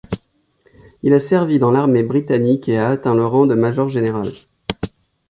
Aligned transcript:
Il 1.03 1.13
a 1.13 1.19
servi 1.19 1.59
dans 1.59 1.69
l'armée 1.69 2.01
britannique 2.01 2.67
et 2.67 2.79
a 2.79 2.89
atteint 2.89 3.13
le 3.13 3.23
rang 3.27 3.45
de 3.45 3.53
major 3.53 3.87
général. 3.87 4.33